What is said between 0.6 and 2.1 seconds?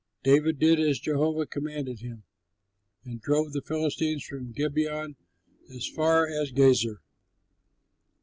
as Jehovah commanded